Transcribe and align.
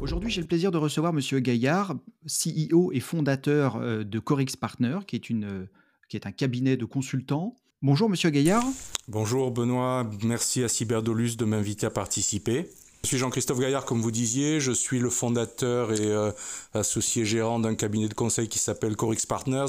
Aujourd'hui, 0.00 0.30
j'ai 0.30 0.42
le 0.42 0.46
plaisir 0.46 0.70
de 0.70 0.76
recevoir 0.76 1.12
Monsieur 1.12 1.40
Gaillard, 1.40 1.96
CEO 2.26 2.92
et 2.92 3.00
fondateur 3.00 3.76
euh, 3.76 4.04
de 4.04 4.18
Corix 4.18 4.46
Partner, 4.60 4.98
qui 5.06 5.16
est, 5.16 5.30
une, 5.30 5.44
euh, 5.44 5.68
qui 6.08 6.16
est 6.16 6.26
un 6.26 6.32
cabinet 6.32 6.76
de 6.76 6.84
consultants. 6.84 7.56
Bonjour 7.80 8.08
Monsieur 8.08 8.30
Gaillard. 8.30 8.64
Bonjour 9.08 9.50
Benoît, 9.50 10.08
merci 10.22 10.62
à 10.62 10.68
Cyberdolus 10.68 11.36
de 11.36 11.44
m'inviter 11.44 11.86
à 11.86 11.90
participer. 11.90 12.70
Je 13.04 13.08
suis 13.08 13.18
Jean-Christophe 13.18 13.58
Gaillard, 13.60 13.84
comme 13.84 14.00
vous 14.00 14.10
disiez. 14.10 14.60
Je 14.60 14.72
suis 14.72 14.98
le 14.98 15.10
fondateur 15.10 15.92
et 15.92 16.06
euh, 16.06 16.32
associé 16.72 17.26
gérant 17.26 17.58
d'un 17.58 17.74
cabinet 17.74 18.08
de 18.08 18.14
conseil 18.14 18.48
qui 18.48 18.58
s'appelle 18.58 18.96
Corix 18.96 19.18
Partners, 19.28 19.66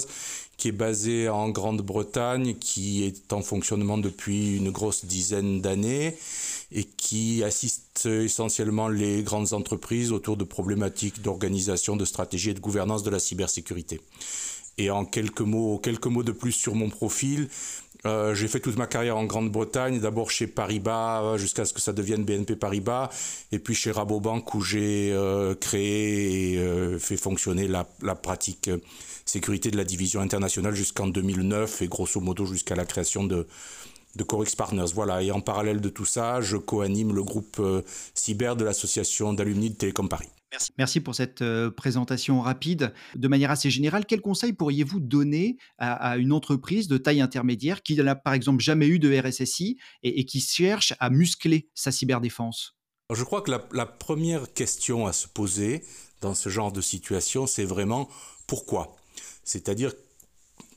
qui 0.56 0.70
est 0.70 0.72
basé 0.72 1.28
en 1.28 1.50
Grande-Bretagne, 1.50 2.56
qui 2.56 3.04
est 3.04 3.34
en 3.34 3.42
fonctionnement 3.42 3.98
depuis 3.98 4.56
une 4.56 4.72
grosse 4.72 5.04
dizaine 5.04 5.60
d'années 5.60 6.16
et 6.72 6.86
qui 6.86 7.44
assiste 7.44 8.06
essentiellement 8.06 8.88
les 8.88 9.22
grandes 9.22 9.52
entreprises 9.52 10.14
autour 10.14 10.38
de 10.38 10.46
problématiques 10.46 11.22
d'organisation, 11.22 11.98
de 11.98 12.06
stratégie 12.06 12.52
et 12.52 12.54
de 12.54 12.62
gouvernance 12.62 13.04
de 13.04 13.10
la 13.10 13.20
cybersécurité. 13.20 14.00
Et 14.78 14.90
en 14.90 15.04
quelques 15.04 15.42
mots, 15.42 15.78
quelques 15.78 16.08
mots 16.08 16.24
de 16.24 16.32
plus 16.32 16.54
sur 16.54 16.76
mon 16.76 16.90
profil, 16.90 17.50
euh, 18.06 18.36
j'ai 18.36 18.48
fait 18.48 18.60
toute 18.60 18.78
ma 18.78 18.86
carrière 18.88 19.18
en 19.18 19.26
Grande-Bretagne, 19.26 20.00
d'abord 20.00 20.30
chez 20.30 20.46
Paribas 20.48 21.24
euh, 21.24 21.38
jusqu'à 21.38 21.66
ce 21.66 21.74
que 21.74 21.82
ça 21.82 21.92
devienne 21.92 22.24
BNP 22.24 22.56
Paribas, 22.56 23.10
et 23.52 23.60
puis 23.60 23.74
chez 23.74 23.92
Rabobank 23.92 24.54
où 24.54 24.62
j'ai 24.62 25.12
euh, 25.12 25.56
créé 25.56 26.54
et 26.54 27.00
fait 27.00 27.18
fonctionner 27.18 27.68
la, 27.68 27.86
pratique 28.16 28.70
sécurité 29.26 29.72
de 29.72 29.78
la 29.78 29.84
division 29.84 30.22
internationale 30.22 30.76
jusqu'en 30.76 31.08
2009 31.08 31.82
et 31.82 31.88
grosso 31.88 32.22
modo 32.22 32.46
jusqu'à 32.46 32.76
la 32.76 32.86
création 32.86 33.24
de, 33.24 33.48
de 34.16 34.24
Corix 34.24 34.56
Partners. 34.56 34.92
Voilà, 34.94 35.24
et 35.24 35.32
en 35.32 35.42
parallèle 35.42 35.82
de 35.82 35.90
tout 35.90 36.06
ça, 36.06 36.42
je 36.42 36.58
co-anime 36.58 37.14
le 37.14 37.24
groupe 37.24 37.62
cyber 38.14 38.56
de 38.56 38.64
l'association 38.64 39.34
d'alumni 39.34 39.72
de 39.72 39.76
Télécom 39.76 40.08
Paris. 40.08 40.30
Merci. 40.78 41.00
pour 41.00 41.16
cette 41.16 41.42
euh, 41.42 41.72
présentation 41.72 42.42
rapide. 42.42 42.94
De 43.16 43.28
manière 43.28 43.52
assez 43.52 43.70
générale, 43.70 44.06
quels 44.06 44.22
conseils 44.22 44.54
pourriez-vous 44.54 45.00
donner 45.00 45.58
à, 45.78 46.18
une 46.18 46.32
entreprise 46.32 46.88
de 46.88 46.98
taille 46.98 47.22
intermédiaire 47.22 47.84
qui 47.84 47.96
n'a 47.96 48.16
par 48.16 48.34
exemple 48.34 48.64
jamais 48.64 48.88
eu 48.88 49.00
de 49.00 49.18
RSSI 49.18 49.78
et, 50.04 50.26
qui 50.26 50.40
cherche 50.40 50.94
à 51.00 51.10
muscler 51.10 51.70
sa 51.74 51.92
cyberdéfense? 51.92 52.76
Je 53.14 53.24
crois 53.24 53.42
que 53.42 53.52
la 53.52 53.86
première 53.86 54.52
question 54.54 55.06
à 55.06 55.14
se 55.14 55.28
poser 55.28 55.84
dans 56.22 56.34
ce 56.34 56.50
genre 56.50 56.72
de 56.72 56.82
situation, 56.82 57.46
c'est 57.46 57.66
vraiment 57.66 58.10
pourquoi? 58.48 58.96
C'est-à-dire 59.44 59.94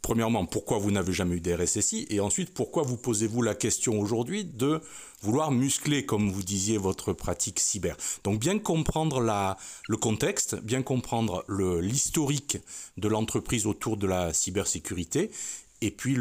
premièrement, 0.08 0.46
pourquoi 0.46 0.78
vous 0.78 0.90
n'avez 0.90 1.12
jamais 1.12 1.36
eu 1.36 1.40
d'RSSI 1.42 2.06
Et 2.08 2.18
ensuite, 2.20 2.54
pourquoi 2.54 2.82
vous 2.82 2.96
posez-vous 2.96 3.42
la 3.42 3.54
question 3.54 4.00
aujourd'hui 4.00 4.46
de 4.46 4.80
vouloir 5.20 5.50
muscler, 5.50 6.06
comme 6.06 6.30
vous 6.30 6.42
disiez, 6.42 6.78
votre 6.78 7.12
pratique 7.12 7.60
cyber? 7.60 7.94
Donc, 8.24 8.40
bien 8.40 8.58
comprendre 8.58 9.20
la, 9.20 9.58
le 9.86 9.98
contexte, 9.98 10.62
bien 10.62 10.80
comprendre 10.80 11.44
l'historique 11.82 12.56
de 12.96 13.06
l'entreprise 13.06 13.66
autour 13.66 13.98
de 13.98 14.06
la 14.06 14.32
cybersécurité 14.32 15.30
et 15.80 15.90
puis 15.90 16.16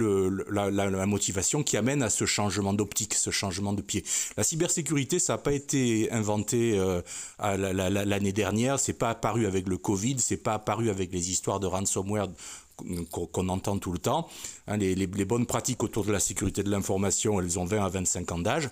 la, 0.50 1.06
motivation 1.06 1.64
qui 1.64 1.78
amène 1.78 2.04
à 2.04 2.10
ce 2.10 2.26
changement 2.26 2.74
d'optique, 2.74 3.14
ce 3.14 3.32
changement 3.32 3.74
de 3.74 3.82
pied. 3.82 4.04
La 4.36 4.44
cybersécurité, 4.44 5.18
ça 5.20 5.34
n'a 5.34 5.38
pas 5.38 5.54
été 5.54 6.12
inventé 6.12 6.78
euh, 6.78 7.02
l'année 7.40 8.34
dernière, 8.34 8.80
c'est 8.80 8.94
pas 8.94 9.10
apparu 9.10 9.46
avec 9.46 9.68
le 9.68 9.78
Covid, 9.78 10.18
c'est 10.20 10.38
pas 10.38 10.56
apparu 10.56 10.90
avec 10.90 11.12
les 11.12 11.32
histoires 11.32 11.60
de 11.60 11.68
ransomware 11.68 12.28
qu'on 13.11 13.50
entend 13.50 13.78
tout 13.80 13.92
le 13.92 14.00
temps. 14.00 14.28
Hein, 14.67 14.78
les, 14.78 15.08
bonnes 15.25 15.45
pratiques 15.45 15.83
autour 15.83 16.06
de 16.06 16.11
la 16.11 16.20
sécurité 16.20 16.64
de 16.64 16.70
l'information, 16.70 17.39
elles 17.42 17.58
ont 17.59 17.66
20 17.66 17.83
à 17.83 17.89
25 17.89 18.31
ans 18.31 18.39
d'âge. 18.39 18.70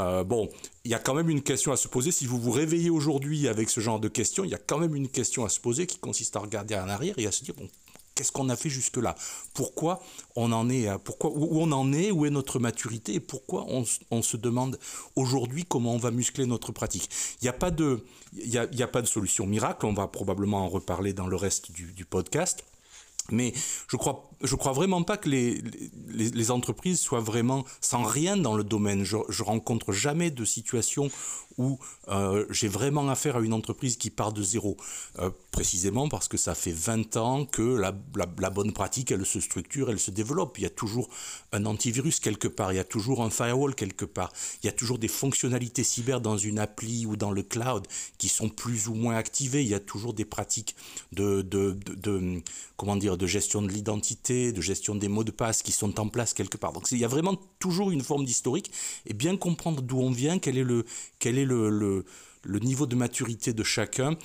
Euh, 0.00 0.24
bon, 0.24 0.48
il 0.84 0.90
y 0.90 0.94
a 0.94 0.98
quand 0.98 1.14
même 1.14 1.28
une 1.28 1.42
question 1.42 1.72
à 1.72 1.76
se 1.76 1.88
poser. 1.88 2.10
Si 2.12 2.26
vous 2.26 2.38
vous 2.38 2.50
réveillez 2.50 2.90
aujourd'hui 2.90 3.48
avec 3.48 3.68
ce 3.68 3.80
genre 3.80 4.00
de 4.00 4.08
questions, 4.08 4.44
il 4.44 4.50
y 4.50 4.54
a 4.54 4.58
quand 4.58 4.78
même 4.78 4.94
une 4.94 5.08
question 5.08 5.44
à 5.44 5.48
se 5.48 5.60
poser 5.60 5.86
qui 5.86 5.98
consiste 5.98 6.36
à 6.36 6.40
regarder 6.40 6.74
en 6.74 6.88
arrière 6.88 7.14
et 7.18 7.26
à 7.26 7.32
se 7.32 7.44
dire, 7.44 7.54
bon, 7.54 7.68
qu'est-ce 8.14 8.32
qu'on 8.32 8.48
a 8.48 8.56
fait 8.56 8.70
jusque-là? 8.70 9.14
Pourquoi 9.52 10.02
on 10.34 10.50
en 10.52 10.70
est 10.70 10.88
pourquoi, 11.04 11.30
Où 11.30 11.60
on 11.60 11.72
en 11.72 11.92
est 11.92 12.10
Où 12.10 12.24
est 12.24 12.30
notre 12.30 12.58
maturité 12.58 13.14
Et 13.14 13.20
pourquoi 13.20 13.66
on, 13.68 13.84
se 13.84 14.36
demande 14.38 14.78
aujourd'hui 15.14 15.64
comment 15.66 15.94
on 15.94 15.98
va 15.98 16.10
muscler 16.10 16.46
notre 16.46 16.72
pratique? 16.72 17.10
Il 17.42 17.44
n'y 17.44 17.50
a, 17.50 17.54
pas 17.54 17.70
de, 17.70 18.02
il 18.34 18.56
a, 18.56 18.88
pas 18.88 19.02
de 19.02 19.06
solution 19.06 19.46
miracle. 19.46 19.84
On 19.84 19.92
va 19.92 20.08
probablement 20.08 20.64
en 20.64 20.68
reparler 20.68 21.12
dans 21.12 21.26
le 21.26 21.36
reste 21.36 21.70
du 21.70 22.06
podcast. 22.06 22.64
Mais 23.30 23.52
je 23.88 23.96
crois, 23.96 24.30
je 24.42 24.56
crois 24.56 24.72
vraiment 24.72 25.02
pas 25.02 25.16
que 25.16 25.28
les, 25.28 26.50
entreprises 26.50 27.00
soient 27.00 27.20
vraiment 27.20 27.64
sans 27.80 28.02
rien 28.02 28.36
dans 28.36 28.56
le 28.56 28.64
domaine. 28.64 29.04
Je, 29.04 29.16
je 29.28 29.42
rencontre 29.42 29.92
jamais 29.92 30.30
de 30.30 30.44
situation 30.44 31.08
où 31.58 31.78
euh, 32.08 32.46
j'ai 32.50 32.68
vraiment 32.68 33.08
affaire 33.08 33.36
à 33.36 33.40
une 33.40 33.52
entreprise 33.52 33.96
qui 33.96 34.10
part 34.10 34.32
de 34.32 34.42
zéro. 34.42 34.76
Euh, 35.18 35.30
précisément 35.50 36.08
parce 36.08 36.28
que 36.28 36.38
ça 36.38 36.54
fait 36.54 36.72
20 36.72 37.16
ans 37.18 37.44
que 37.44 37.62
la, 37.62 37.94
la, 38.16 38.50
bonne 38.50 38.72
pratique, 38.72 39.12
elle 39.12 39.26
se 39.26 39.38
structure, 39.38 39.90
elle 39.90 40.00
se 40.00 40.10
développe. 40.10 40.58
Il 40.58 40.62
y 40.62 40.66
a 40.66 40.70
toujours 40.70 41.08
un 41.52 41.66
antivirus 41.66 42.20
quelque 42.20 42.48
part, 42.48 42.72
il 42.72 42.76
y 42.76 42.80
a 42.80 42.84
toujours 42.84 43.22
un 43.22 43.30
firewall 43.30 43.74
quelque 43.74 44.06
part, 44.06 44.32
il 44.62 44.66
y 44.66 44.68
a 44.70 44.72
toujours 44.72 44.98
des 44.98 45.08
fonctionnalités 45.08 45.84
cyber 45.84 46.20
dans 46.20 46.38
une 46.38 46.58
appli 46.58 47.04
ou 47.04 47.16
dans 47.16 47.30
le 47.30 47.42
cloud 47.42 47.86
qui 48.16 48.28
sont 48.28 48.48
plus 48.48 48.88
ou 48.88 48.94
moins 48.94 49.16
activées. 49.16 49.62
Il 49.62 49.68
y 49.68 49.74
a 49.74 49.80
toujours 49.80 50.14
des 50.14 50.24
pratiques 50.24 50.74
de, 51.12 51.42
de, 51.42 51.78
de, 51.96 52.42
comment 52.76 52.96
dire, 52.96 53.18
de 53.18 53.26
gestion 53.26 53.60
de 53.60 53.68
l'identité, 53.68 54.52
de 54.52 54.60
gestion 54.62 54.94
des 54.94 55.08
mots 55.08 55.24
de 55.24 55.30
passe 55.30 55.62
qui 55.62 55.72
sont 55.72 56.00
en 56.00 56.08
place 56.08 56.32
quelque 56.32 56.56
part. 56.56 56.72
Donc 56.72 56.90
il 56.90 56.98
y 56.98 57.04
a 57.04 57.08
vraiment 57.08 57.36
toujours 57.58 57.90
une 57.90 58.02
forme 58.02 58.24
d'historique 58.24 58.72
et 59.06 59.12
bien 59.12 59.36
comprendre 59.36 59.82
d'où 59.82 60.00
on 60.00 60.10
vient, 60.10 60.38
quel 60.38 60.56
est 60.56 60.64
le, 60.64 60.84
quel 61.18 61.38
est 61.38 61.41
le, 61.44 61.70
le, 61.70 62.04
le 62.42 62.58
niveau 62.58 62.86
de 62.86 62.96
maturité 62.96 63.52
de 63.52 63.62
chacun, 63.62 64.16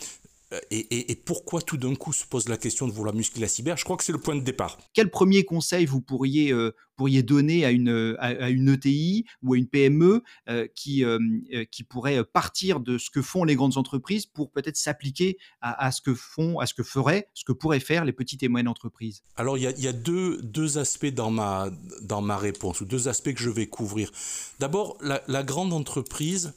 euh, 0.54 0.60
et, 0.72 1.16
pourquoi 1.26 1.62
tout 1.62 1.76
d'un 1.76 1.96
coup 1.96 2.14
se 2.14 2.26
pose 2.26 2.48
la 2.48 2.56
question 2.56 2.88
de 2.88 2.94
vouloir 2.94 3.14
muscler 3.14 3.42
la 3.42 3.50
cyber 3.50 3.76
Je 3.76 3.84
crois 3.84 3.98
que 3.98 4.04
c'est 4.04 4.14
le 4.14 4.18
point 4.18 4.36
de 4.36 4.42
départ. 4.42 4.78
Quel 4.94 5.10
premier 5.10 5.44
conseil 5.44 5.86
vous 5.86 6.00
pourriez, 6.00 6.54
euh, 6.54 6.74
pourriez 6.96 7.22
donner 7.22 7.66
à 7.66 7.72
une, 7.72 8.16
à, 8.20 8.50
une 8.50 8.70
ETI 8.70 9.26
ou 9.44 9.56
à 9.56 9.58
une 9.58 9.68
PME 9.68 10.24
euh, 10.48 10.66
qui, 10.74 11.04
qui 11.70 11.84
pourrait 11.84 12.24
partir 12.24 12.80
de 12.80 12.98
ce 12.98 13.10
que 13.10 13.22
font 13.22 13.44
les 13.44 13.56
grandes 13.56 13.78
entreprises 13.78 14.26
pour 14.26 14.52
peut-être 14.52 14.78
s'appliquer 14.78 15.38
à, 15.62 15.92
ce 15.92 16.02
que 16.02 16.14
font, 16.16 16.60
à 16.60 16.66
ce 16.66 16.74
que 16.74 16.84
feraient, 16.84 17.28
ce 17.34 17.44
que 17.44 17.52
pourraient 17.52 17.82
faire 17.82 18.06
les 18.06 18.14
petites 18.14 18.42
et 18.42 18.48
moyennes 18.48 18.70
entreprises? 18.70 19.24
Alors 19.36 19.58
il 19.58 19.66
y 19.66 19.68
a, 19.68 19.72
y 19.72 19.88
a 19.88 19.94
deux, 19.94 20.42
deux, 20.42 20.78
aspects 20.78 21.06
dans 21.08 21.30
ma, 21.30 21.70
dans 22.02 22.22
ma 22.22 22.38
réponse, 22.38 22.82
ou 22.82 22.86
deux 22.86 23.10
aspects 23.10 23.34
que 23.34 23.42
je 23.42 23.50
vais 23.50 23.68
couvrir. 23.68 24.12
D'abord, 24.60 24.98
la, 25.02 25.22
la 25.28 25.44
grande 25.44 25.74
entreprise, 25.74 26.54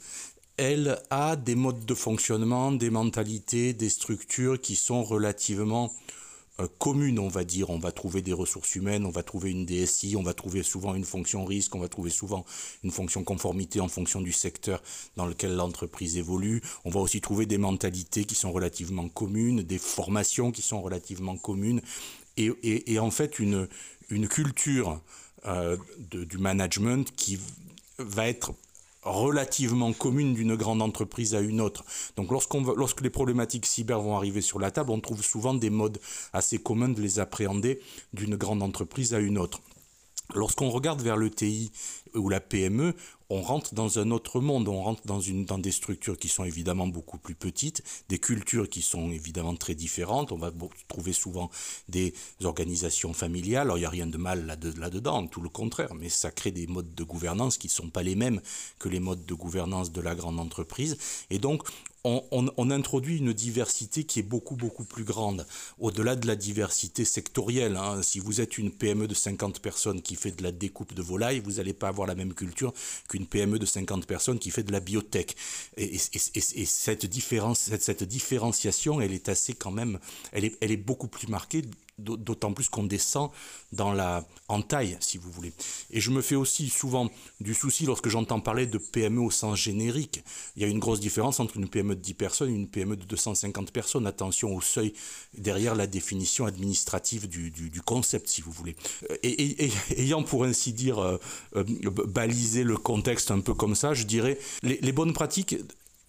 elle 0.57 1.01
a 1.11 1.37
des 1.37 1.55
modes 1.55 1.85
de 1.85 1.95
fonctionnement, 1.95 2.73
des 2.73 2.91
mentalités, 2.91 3.73
des 3.73 3.89
structures 3.89 4.61
qui 4.61 4.77
sont 4.77 5.03
relativement 5.03 5.91
euh, 6.61 6.67
communes, 6.79 7.19
on 7.19 7.29
va 7.29 7.45
dire. 7.45 7.71
On 7.71 7.79
va 7.79 7.93
trouver 7.93 8.23
des 8.23 8.33
ressources 8.33 8.75
humaines, 8.75 9.07
on 9.07 9.11
va 9.11 9.23
trouver 9.23 9.51
une 9.51 9.65
DSI, 9.65 10.17
on 10.17 10.23
va 10.23 10.35
trouver 10.35 10.63
souvent 10.63 10.95
une 10.95 11.05
fonction 11.05 11.45
risque, 11.45 11.75
on 11.75 11.79
va 11.79 11.89
trouver 11.89 12.11
souvent 12.11 12.45
une 12.85 12.91
fonction 12.91 13.25
conformité 13.25 13.81
en 13.81 13.89
fonction 13.89 14.21
du 14.21 14.33
secteur 14.33 14.83
dans 15.17 15.27
lequel 15.27 15.55
l'entreprise 15.55 16.17
évolue. 16.17 16.63
On 16.85 16.91
va 16.91 17.01
aussi 17.01 17.21
trouver 17.21 17.47
des 17.47 17.59
mentalités 17.59 18.25
qui 18.25 18.35
sont 18.35 18.53
relativement 18.53 19.09
communes, 19.09 19.63
des 19.63 19.79
formations 19.79 20.53
qui 20.53 20.63
sont 20.63 20.83
relativement 20.83 21.37
communes, 21.37 21.81
et, 22.37 22.99
en 22.99 23.11
fait 23.11 23.39
une, 23.39 23.69
une 24.09 24.27
culture 24.27 25.01
euh, 25.47 25.77
du 26.11 26.39
management 26.39 27.11
qui 27.17 27.39
va 27.99 28.29
être 28.29 28.55
relativement 29.03 29.93
commune 29.93 30.35
d'une 30.35 30.57
grande 30.57 30.83
entreprise 30.83 31.35
à 31.35 31.41
une 31.41 31.61
autre. 31.61 31.85
Donc 32.17 32.31
lorsqu'on 32.31 32.63
lorsque 32.75 33.01
les 33.01 33.11
problématiques 33.11 33.67
cyber 33.67 34.01
vont 34.01 34.17
arriver 34.17 34.41
sur 34.41 34.59
la 34.59 34.71
table, 34.71 34.91
on 34.91 35.01
trouve 35.01 35.23
souvent 35.23 35.55
des 35.55 35.71
modes 35.71 35.99
assez 36.33 36.59
communs 36.59 36.89
de 36.89 37.01
les 37.01 37.19
appréhender 37.19 37.81
d'une 38.13 38.37
grande 38.37 38.63
entreprise 38.63 39.15
à 39.15 39.19
une 39.19 39.39
autre. 39.39 39.61
Lorsqu'on 40.35 40.71
regarde 40.71 41.03
vers 41.03 41.17
le 41.17 41.31
TI 41.31 41.73
ou 42.15 42.29
la 42.29 42.41
PME, 42.41 42.95
on 43.31 43.43
rentre 43.43 43.75
dans 43.75 44.01
un 44.01 44.11
autre 44.11 44.41
monde, 44.41 44.67
on 44.69 44.83
rentre 44.83 45.07
dans, 45.07 45.21
une, 45.21 45.45
dans 45.45 45.59
des 45.59 45.71
structures 45.71 46.19
qui 46.19 46.29
sont 46.29 46.45
évidemment 46.45 46.89
beaucoup 46.89 47.17
plus 47.17 47.37
petites, 47.37 47.83
des 48.09 48.19
cultures 48.19 48.69
qui 48.69 48.83
sont 48.83 49.13
évidemment 49.13 49.55
très 49.55 49.77
différentes. 49.77 50.33
On 50.33 50.37
va 50.37 50.51
trouver 50.89 51.13
souvent 51.13 51.49
des 51.89 52.13
organisations 52.43 53.13
familiales. 53.13 53.69
Alors 53.69 53.79
il 53.79 53.83
n'y 53.83 53.87
a 53.87 53.91
rien 53.91 54.09
de 54.09 54.19
mal 54.19 54.47
là-dedans, 54.47 55.29
tout 55.29 55.41
le 55.41 55.49
contraire, 55.49 55.95
mais 55.95 56.09
ça 56.09 56.33
crée 56.33 56.51
des 56.51 56.67
modes 56.67 56.95
de 56.95 57.05
gouvernance 57.05 57.57
qui 57.57 57.69
ne 57.69 57.73
sont 57.73 57.89
pas 57.89 58.03
les 58.03 58.17
mêmes 58.17 58.41
que 58.81 58.89
les 58.89 59.01
modes 59.01 59.25
de 59.25 59.35
gouvernance 59.35 59.93
de 59.93 60.01
la 60.01 60.17
grande 60.17 60.41
entreprise. 60.41 60.99
Et 61.31 61.39
donc 61.39 61.63
on, 62.05 62.71
introduit 62.71 63.19
une 63.19 63.33
diversité 63.33 64.05
qui 64.05 64.21
est 64.21 64.25
beaucoup, 64.25 64.57
beaucoup 64.57 64.85
plus 64.85 65.05
grande, 65.05 65.47
au-delà 65.79 66.17
de 66.17 66.27
la 66.27 66.37
diversité 66.37 67.05
sectorielle. 67.05 67.77
Hein. 67.77 68.03
Si 68.03 68.19
vous 68.21 68.41
êtes 68.41 68.59
une 68.59 68.71
PME 68.71 69.07
de 69.07 69.15
50 69.15 69.61
personnes 69.61 70.01
qui 70.01 70.15
fait 70.15 70.31
de 70.31 70.43
la 70.43 70.53
découpe 70.53 70.95
de 70.95 71.03
volailles, 71.03 71.41
vous 71.41 71.53
n'allez 71.53 71.75
pas 71.75 71.89
avoir 71.89 72.00
la 72.07 72.15
même 72.15 72.35
culture 72.35 72.73
qu'une 73.09 73.27
PME 73.27 73.59
de 73.59 73.67
50 73.67 74.07
personnes 74.07 74.39
qui 74.39 74.51
fait 74.51 74.63
de 74.63 74.73
la 74.73 74.81
biotech. 74.81 75.37
Et, 75.77 75.99
cette, 75.99 77.07
différence, 77.07 77.71
cette, 77.79 78.05
différenciation, 78.05 79.01
elle 79.01 79.13
est 79.13 79.29
assez 79.29 79.55
quand 79.55 79.71
même, 79.71 79.99
elle 80.33 80.45
est, 80.45 80.57
elle 80.61 80.73
est 80.73 80.77
beaucoup 80.77 81.09
plus 81.09 81.29
marquée 81.29 81.63
d'autant 82.01 82.53
plus 82.53 82.69
qu'on 82.69 82.85
descend 82.85 83.31
dans 83.73 83.93
la, 83.93 84.27
en 84.49 84.63
taille, 84.63 84.97
si 85.01 85.19
vous 85.19 85.31
voulez. 85.31 85.53
Et 85.91 86.01
je 86.01 86.11
me 86.11 86.23
fais 86.23 86.35
aussi 86.35 86.69
souvent 86.69 87.09
du 87.41 87.55
souci 87.55 87.87
lorsque 87.87 88.09
j'entends 88.09 88.41
parler 88.41 88.67
de 88.67 88.79
PME 88.79 89.21
au 89.21 89.31
sens 89.31 89.59
générique. 89.59 90.25
Il 90.57 90.63
y 90.63 90.65
a 90.65 90.69
une 90.69 90.79
grosse 90.79 91.01
différence 91.01 91.41
entre 91.41 91.57
une 91.57 91.69
PME 91.69 91.95
de 91.95 92.01
10 92.01 92.15
personnes 92.15 92.51
et 92.51 92.55
une 92.55 92.69
PME 92.69 92.97
de 92.97 93.05
250 93.05 93.71
personnes. 93.71 94.07
Attention 94.07 94.55
au 94.55 94.61
seuil 94.61 94.93
derrière 95.37 95.75
la 95.75 95.87
définition 95.87 96.47
administrative 96.47 97.29
du, 97.29 97.51
du, 97.51 97.83
concept, 97.83 98.29
si 98.29 98.41
vous 98.41 98.51
voulez. 98.53 98.77
Et, 99.23 99.71
ayant 99.97 100.23
pour 100.23 100.45
ainsi 100.45 100.73
dire 100.73 100.99
euh, 100.99 101.19
euh, 101.57 101.65
balisé 102.07 102.65
le 102.65 102.77
contexte 102.77 103.31
un 103.31 103.41
peu 103.41 103.55
comme 103.55 103.75
ça, 103.75 103.95
je 103.95 104.05
dirais 104.05 104.39
les 104.63 104.93
bonnes 104.93 105.13
pratiques 105.13 105.57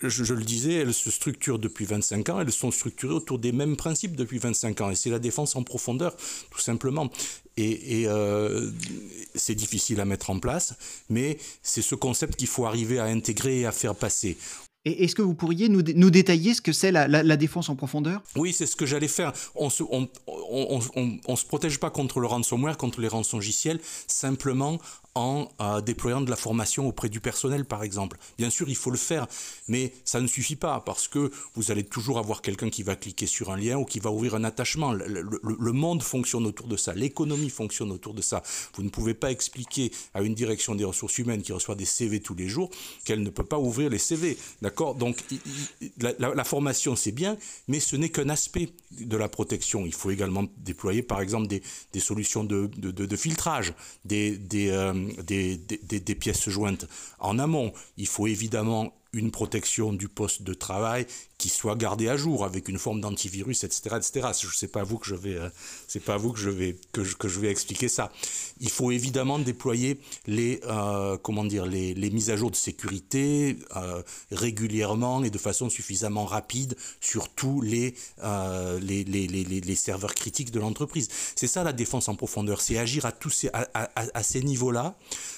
je, 0.09 0.33
le 0.33 0.43
disais, 0.43 0.73
elles 0.73 0.93
se 0.93 1.11
structurent 1.11 1.59
depuis 1.59 1.85
25 1.85 2.29
ans, 2.29 2.41
elles 2.41 2.51
sont 2.51 2.71
structurées 2.71 3.13
autour 3.13 3.39
des 3.39 3.51
mêmes 3.51 3.75
principes 3.75 4.15
depuis 4.15 4.37
25 4.37 4.81
ans, 4.81 4.89
et 4.89 4.95
c'est 4.95 5.09
la 5.09 5.19
défense 5.19 5.55
en 5.55 5.63
profondeur, 5.63 6.15
tout 6.49 6.59
simplement. 6.59 7.09
Et, 7.57 8.05
euh, 8.07 8.71
c'est 9.35 9.55
difficile 9.55 9.99
à 9.99 10.05
mettre 10.05 10.29
en 10.29 10.39
place, 10.39 10.73
mais 11.09 11.37
c'est 11.61 11.81
ce 11.81 11.95
concept 11.95 12.35
qu'il 12.37 12.47
faut 12.47 12.65
arriver 12.65 12.99
à 12.99 13.05
intégrer 13.05 13.61
et 13.61 13.65
à 13.65 13.71
faire 13.71 13.95
passer. 13.95 14.37
Et 14.83 15.03
est-ce 15.03 15.13
que 15.13 15.21
vous 15.21 15.35
pourriez 15.35 15.69
nous, 15.69 15.83
nous 15.93 16.09
détailler 16.09 16.55
ce 16.55 16.61
que 16.61 16.71
c'est 16.71 16.91
la, 16.91 17.37
défense 17.37 17.69
en 17.69 17.75
profondeur? 17.75 18.23
Oui, 18.35 18.51
c'est 18.51 18.65
ce 18.65 18.75
que 18.75 18.87
j'allais 18.87 19.07
faire. 19.07 19.31
On 19.53 19.69
se, 19.69 19.83
on, 19.83 20.09
on, 20.27 21.35
se 21.35 21.45
protège 21.45 21.79
pas 21.79 21.91
contre 21.91 22.19
le 22.19 22.25
ransomware, 22.25 22.77
contre 22.77 22.99
les 22.99 23.07
rançongiciels, 23.07 23.79
simplement 24.07 24.79
en 25.15 25.49
déployant 25.85 26.21
de 26.21 26.29
la 26.29 26.35
formation 26.35 26.87
auprès 26.87 27.09
du 27.09 27.19
personnel, 27.19 27.65
par 27.65 27.83
exemple. 27.83 28.17
Bien 28.37 28.49
sûr, 28.49 28.69
il 28.69 28.75
faut 28.75 28.91
le 28.91 28.97
faire, 28.97 29.27
mais 29.67 29.93
ça 30.05 30.21
ne 30.21 30.27
suffit 30.27 30.55
pas 30.55 30.79
parce 30.79 31.07
que 31.07 31.31
vous 31.55 31.71
allez 31.71 31.83
toujours 31.83 32.17
avoir 32.17 32.41
quelqu'un 32.41 32.69
qui 32.69 32.83
va 32.83 32.95
cliquer 32.95 33.25
sur 33.25 33.51
un 33.51 33.57
lien 33.57 33.77
ou 33.77 33.85
qui 33.85 33.99
va 33.99 34.11
ouvrir 34.11 34.35
un 34.35 34.43
attachement. 34.43 34.93
Le, 34.93 35.71
monde 35.71 36.03
fonctionne 36.03 36.45
autour 36.45 36.67
de 36.67 36.77
ça, 36.77 36.93
l'économie 36.93 37.49
fonctionne 37.49 37.91
autour 37.91 38.13
de 38.13 38.21
ça. 38.21 38.41
Vous 38.75 38.83
ne 38.83 38.89
pouvez 38.89 39.13
pas 39.13 39.31
expliquer 39.31 39.91
à 40.13 40.21
une 40.21 40.33
direction 40.33 40.75
des 40.75 40.85
ressources 40.85 41.17
humaines 41.17 41.41
qui 41.41 41.53
reçoit 41.53 41.75
des 41.75 41.85
CV 41.85 42.21
tous 42.21 42.35
les 42.35 42.47
jours 42.47 42.69
qu'elle 43.03 43.23
ne 43.23 43.29
peut 43.29 43.43
pas 43.43 43.59
ouvrir 43.59 43.89
les 43.89 43.97
CV. 43.97 44.37
D'accord? 44.61 44.95
Donc, 44.95 45.23
la, 45.99 46.43
formation, 46.43 46.95
c'est 46.95 47.11
bien, 47.11 47.37
mais 47.67 47.79
ce 47.79 47.95
n'est 47.95 48.09
qu'un 48.09 48.29
aspect 48.29 48.69
de 48.91 49.17
la 49.17 49.29
protection. 49.29 49.85
Il 49.85 49.93
faut 49.93 50.11
également 50.11 50.45
déployer, 50.57 51.03
par 51.03 51.21
exemple, 51.21 51.47
des, 51.47 51.61
solutions 51.99 52.43
de, 52.43 52.67
de, 52.67 53.15
filtrage, 53.15 53.73
des, 54.05 54.37
des 54.37 54.69
euh, 54.69 54.93
des, 55.25 56.15
pièces 56.15 56.49
jointes 56.49 56.87
en 57.19 57.39
amont. 57.39 57.73
Il 57.97 58.07
faut 58.07 58.27
évidemment 58.27 58.93
une 59.13 59.31
protection 59.31 59.93
du 59.93 60.07
poste 60.07 60.43
de 60.43 60.53
travail 60.53 61.05
qui 61.37 61.49
soit 61.49 61.75
gardée 61.75 62.07
à 62.07 62.17
jour 62.17 62.45
avec 62.45 62.69
une 62.69 62.77
forme 62.77 63.01
d'antivirus, 63.01 63.63
etc., 63.63 63.95
etc. 63.97 64.27
Je 64.39 64.55
sais 64.55 64.67
pas 64.67 64.81
à 64.81 64.83
vous 64.83 64.99
que 64.99 65.07
je 65.07 65.15
vais, 65.15 65.35
euh, 65.35 65.49
c'est 65.87 65.99
pas 65.99 66.15
vous 66.15 66.31
que 66.31 66.39
je 66.39 66.51
vais 66.51 66.77
que 66.91 67.03
je, 67.03 67.15
que 67.15 67.27
je, 67.27 67.39
vais 67.39 67.49
expliquer 67.49 67.87
ça. 67.87 68.11
Il 68.59 68.69
faut 68.69 68.91
évidemment 68.91 69.39
déployer 69.39 69.99
les 70.27 70.61
euh, 70.65 71.17
comment 71.17 71.43
dire 71.43 71.65
les, 71.65 71.95
les, 71.95 72.09
mises 72.11 72.29
à 72.29 72.37
jour 72.37 72.51
de 72.51 72.55
sécurité 72.55 73.57
euh, 73.75 74.03
régulièrement 74.31 75.23
et 75.23 75.31
de 75.31 75.37
façon 75.39 75.69
suffisamment 75.69 76.25
rapide 76.25 76.77
sur 77.01 77.27
tous 77.29 77.61
les, 77.61 77.95
les, 78.21 79.03
les, 79.03 79.27
les, 79.27 79.43
les, 79.43 79.75
serveurs 79.75 80.13
critiques 80.13 80.51
de 80.51 80.59
l'entreprise. 80.59 81.09
C'est 81.35 81.47
ça 81.47 81.63
la 81.63 81.73
défense 81.73 82.07
en 82.07 82.15
profondeur, 82.15 82.61
c'est 82.61 82.77
agir 82.77 83.05
à 83.05 83.11
tous 83.11 83.31
ces 83.31 83.49
à, 83.49 83.67
à, 83.73 83.89
à 84.13 84.23
ces 84.23 84.43
niveaux-là, 84.43 84.95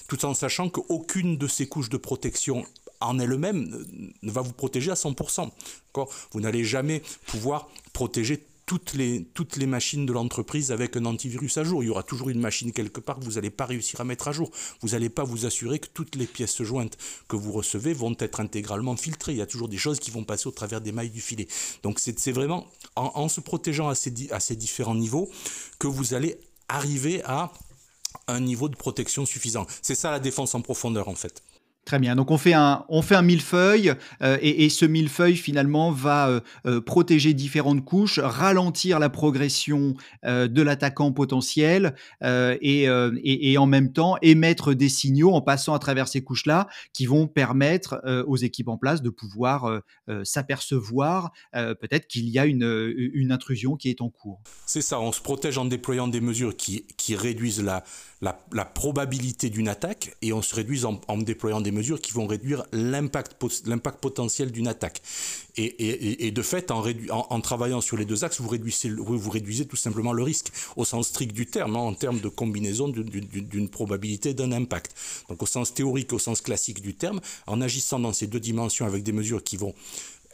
tout 0.09 0.25
en 0.25 0.33
sachant 0.33 0.69
qu'aucune 0.69 1.37
de 1.37 1.47
ces 1.47 1.67
couches 1.67 1.89
de 1.89 1.97
protection 1.97 2.65
en 3.07 3.19
elle-même 3.19 3.85
ne 4.21 4.31
va 4.31 4.41
vous 4.41 4.53
protéger 4.53 4.91
à 4.91 4.95
100%. 4.95 5.49
Vous 6.31 6.41
n'allez 6.41 6.63
jamais 6.63 7.01
pouvoir 7.27 7.69
protéger 7.93 8.45
toutes 8.65 8.93
les, 8.93 9.65
machines 9.65 10.05
de 10.05 10.13
l'entreprise 10.13 10.71
avec 10.71 10.95
un 10.95 11.05
antivirus 11.05 11.57
à 11.57 11.63
jour. 11.63 11.83
Il 11.83 11.87
y 11.87 11.89
aura 11.89 12.03
toujours 12.03 12.29
une 12.29 12.39
machine 12.39 12.71
quelque 12.71 12.99
part 12.99 13.19
que 13.19 13.25
vous 13.25 13.33
n'allez 13.33 13.49
pas 13.49 13.65
réussir 13.65 14.01
à 14.01 14.03
mettre 14.03 14.27
à 14.27 14.31
jour. 14.31 14.49
Vous 14.81 14.89
n'allez 14.89 15.09
pas 15.09 15.23
vous 15.23 15.45
assurer 15.45 15.79
que 15.79 15.87
toutes 15.93 16.15
les 16.15 16.25
pièces 16.25 16.61
jointes 16.63 16.97
que 17.27 17.35
vous 17.35 17.51
recevez 17.51 17.93
vont 17.93 18.15
être 18.19 18.39
intégralement 18.39 18.95
filtrées. 18.95 19.33
Il 19.33 19.37
y 19.37 19.41
a 19.41 19.45
toujours 19.45 19.67
des 19.67 19.77
choses 19.77 19.99
qui 19.99 20.11
vont 20.11 20.23
passer 20.23 20.47
au 20.47 20.51
travers 20.51 20.81
des 20.81 20.91
mailles 20.91 21.09
du 21.09 21.21
filet. 21.21 21.47
Donc 21.83 21.99
c'est 21.99 22.31
vraiment 22.31 22.67
en, 22.95 23.27
se 23.27 23.41
protégeant 23.41 23.89
à 23.89 23.95
ces, 23.95 24.13
à 24.31 24.39
ces 24.39 24.55
différents 24.55 24.95
niveaux 24.95 25.29
que 25.79 25.87
vous 25.87 26.13
allez 26.13 26.37
arriver 26.67 27.21
à 27.25 27.51
un 28.27 28.39
niveau 28.39 28.69
de 28.69 28.75
protection 28.75 29.25
suffisant. 29.25 29.67
C'est 29.81 29.95
ça 29.95 30.11
la 30.11 30.19
défense 30.19 30.55
en 30.55 30.61
profondeur 30.61 31.09
en 31.09 31.15
fait. 31.15 31.43
Très 31.85 31.99
bien. 31.99 32.15
Donc 32.15 32.31
on 32.31 32.37
fait 32.37 32.53
un, 32.53 32.85
on 32.87 33.01
fait 33.01 33.15
un 33.15 33.21
millefeuille 33.21 33.93
euh, 34.21 34.37
et, 34.41 34.69
ce 34.69 34.85
millefeuille 34.85 35.35
finalement 35.35 35.91
va 35.91 36.29
euh, 36.29 36.39
euh, 36.65 36.79
protéger 36.79 37.33
différentes 37.33 37.83
couches, 37.83 38.19
ralentir 38.19 38.99
la 38.99 39.09
progression 39.09 39.93
de 40.23 40.61
l'attaquant 40.61 41.11
potentiel 41.11 41.95
et, 42.21 42.87
et, 43.23 43.57
en 43.57 43.65
même 43.65 43.91
temps 43.91 44.15
émettre 44.21 44.73
des 44.73 44.89
signaux 44.89 45.33
en 45.33 45.41
passant 45.41 45.73
à 45.73 45.79
travers 45.79 46.07
ces 46.07 46.23
couches-là 46.23 46.67
qui 46.93 47.05
vont 47.05 47.27
permettre 47.27 48.01
aux 48.27 48.37
équipes 48.37 48.69
en 48.69 48.77
place 48.77 49.01
de 49.01 49.09
pouvoir 49.09 49.81
s'apercevoir 50.23 51.31
peut-être 51.53 52.07
qu'il 52.07 52.29
y 52.29 52.39
a 52.39 52.45
une, 52.45 52.93
une 53.13 53.31
intrusion 53.31 53.75
qui 53.75 53.89
est 53.89 54.01
en 54.01 54.09
cours. 54.09 54.41
C'est 54.65 54.81
ça. 54.81 54.99
On 54.99 55.11
se 55.11 55.21
protège 55.21 55.57
en 55.57 55.65
déployant 55.65 56.07
des 56.07 56.21
mesures 56.21 56.55
qui, 56.55 56.85
qui 56.97 57.15
réduisent 57.15 57.61
la, 57.61 57.83
la, 58.23 58.65
probabilité 58.65 59.49
d'une 59.49 59.67
attaque 59.67 60.15
et 60.21 60.33
on 60.33 60.41
se 60.41 60.55
réduise 60.55 60.85
en, 60.85 61.17
déployant 61.17 61.61
des 61.61 61.71
mesures 61.71 61.99
qui 61.99 62.13
vont 62.13 62.25
réduire 62.25 62.63
l'impact 62.71 63.35
potentiel 64.01 64.51
d'une 64.51 64.67
attaque. 64.67 65.01
Et, 65.57 66.31
de 66.31 66.41
fait, 66.41 66.71
en, 66.71 66.83
en, 67.09 67.41
travaillant 67.41 67.81
sur 67.81 67.97
les 67.97 68.05
deux 68.05 68.23
axes, 68.23 68.39
vous 68.39 68.49
réduisez, 68.49 68.89
vous 68.89 69.29
réduisez 69.29 69.65
tout 69.65 69.75
simplement 69.75 70.13
le 70.13 70.23
risque, 70.23 70.51
au 70.75 70.85
sens 70.85 71.09
strict 71.09 71.33
du 71.33 71.45
terme, 71.45 71.75
hein, 71.75 71.79
en 71.79 71.93
termes 71.93 72.19
de 72.19 72.29
combinaison 72.29 72.87
d'une 72.87 73.69
probabilité 73.69 74.33
d'un 74.33 74.51
impact. 74.51 74.95
Donc 75.29 75.43
au 75.43 75.45
sens 75.45 75.73
théorique, 75.73 76.13
au 76.13 76.19
sens 76.19 76.41
classique 76.41 76.81
du 76.81 76.95
terme, 76.95 77.19
en 77.45 77.61
agissant 77.61 77.99
dans 77.99 78.13
ces 78.13 78.27
deux 78.27 78.39
dimensions 78.39 78.85
avec 78.85 79.03
des 79.03 79.11
mesures 79.11 79.43
qui 79.43 79.57
vont 79.57 79.75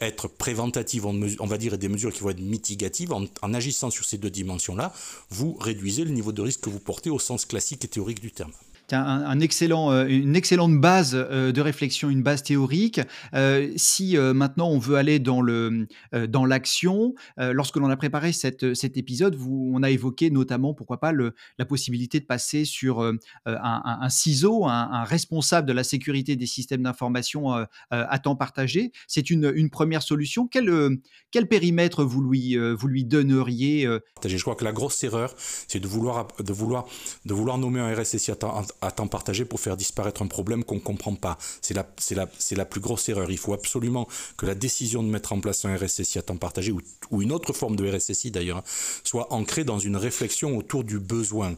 être 0.00 0.28
préventatives, 0.28 1.06
on 1.06 1.46
va 1.46 1.58
dire, 1.58 1.74
et 1.74 1.78
des 1.78 1.88
mesures 1.88 2.12
qui 2.12 2.20
vont 2.20 2.30
être 2.30 2.40
mitigatives, 2.40 3.12
en, 3.12 3.54
agissant 3.54 3.90
sur 3.90 4.04
ces 4.04 4.18
deux 4.18 4.30
dimensions-là, 4.30 4.92
vous 5.30 5.56
réduisez 5.60 6.04
le 6.04 6.10
niveau 6.10 6.32
de 6.32 6.42
risque 6.42 6.60
que 6.60 6.70
vous 6.70 6.80
portez 6.80 7.10
au 7.10 7.18
sens 7.18 7.44
classique 7.44 7.84
et 7.84 7.88
théorique 7.88 8.20
du 8.20 8.32
terme 8.32 8.52
un, 8.92 9.40
excellent, 9.40 9.92
euh, 9.92 10.06
une 10.06 10.36
excellente 10.36 10.80
base 10.80 11.12
euh, 11.14 11.52
de 11.52 11.60
réflexion, 11.60 12.10
une 12.10 12.22
base 12.22 12.42
théorique. 12.42 13.00
Euh, 13.34 13.70
si 13.76 14.16
maintenant 14.16 14.68
on 14.68 14.78
veut 14.78 14.96
aller 14.96 15.18
dans 15.18 15.40
le 15.40 15.86
dans 16.28 16.44
l'action, 16.44 17.14
lorsque 17.38 17.76
l'on 17.76 17.88
a 17.90 17.96
préparé 17.96 18.32
cette, 18.32 18.74
cet 18.74 18.96
épisode, 18.96 19.36
on 19.40 19.82
a 19.82 19.90
évoqué 19.90 20.30
notamment 20.30 20.74
pourquoi 20.74 20.98
pas 20.98 21.12
la 21.12 21.64
possibilité 21.64 22.20
de 22.20 22.24
passer 22.24 22.64
sur 22.64 23.02
un, 23.46 24.08
ciseau, 24.08 24.66
un, 24.66 25.04
responsable 25.04 25.66
de 25.66 25.72
la 25.72 25.84
sécurité 25.84 26.36
des 26.36 26.46
systèmes 26.46 26.82
d'information 26.82 27.66
à 27.90 28.18
temps 28.18 28.36
partagé. 28.36 28.92
C'est 29.06 29.30
une, 29.30 29.52
une, 29.54 29.70
première 29.70 30.02
solution. 30.02 30.46
Quel, 30.46 30.98
quel 31.30 31.48
périmètre 31.48 32.04
vous 32.04 32.22
lui, 32.22 32.56
vous 32.56 32.88
lui 32.88 33.04
donneriez 33.04 33.88
Je 34.24 34.42
crois 34.42 34.54
que 34.54 34.64
la 34.64 34.72
grosse 34.72 35.02
erreur, 35.04 35.34
c'est 35.36 35.80
de 35.80 35.88
vouloir, 35.88 36.28
de, 36.38 36.52
vouloir, 36.52 36.86
de 37.24 37.34
vouloir 37.34 37.58
nommer 37.58 37.80
un 37.80 37.94
RSSI 37.94 38.30
à 38.32 38.36
temps, 38.36 38.64
à 38.80 38.90
temps 38.90 39.08
partagé 39.08 39.44
pour 39.44 39.60
faire 39.60 39.76
disparaître 39.76 40.22
un 40.22 40.26
problème 40.26 40.64
qu'on 40.64 40.76
ne 40.76 40.80
comprend 40.80 41.14
pas. 41.14 41.38
C'est 41.60 41.74
la, 41.74 41.86
la, 42.12 42.28
la 42.52 42.64
plus 42.64 42.80
grosse 42.80 43.08
erreur. 43.08 43.30
Il 43.30 43.38
faut 43.38 43.52
absolument 43.52 44.08
que 44.36 44.46
la 44.46 44.54
décision 44.54 45.02
de 45.02 45.08
mettre 45.08 45.32
en 45.32 45.40
place 45.40 45.64
un 45.64 45.76
RSSI 45.76 46.18
à 46.18 46.22
temps 46.22 46.36
partagé 46.36 46.72
ou, 46.72 46.80
ou 47.10 47.22
une 47.22 47.32
autre 47.32 47.52
forme 47.52 47.76
de 47.76 47.88
RSSI 47.90 48.30
d'ailleurs 48.30 48.62
soit 49.04 49.32
ancrée 49.32 49.64
dans 49.64 49.78
une 49.78 49.96
réflexion 49.96 50.56
autour 50.56 50.84
du 50.84 50.98
besoin. 50.98 51.56